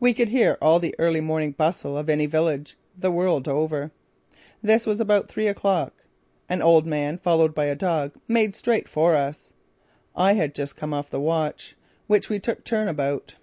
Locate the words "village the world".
2.26-3.46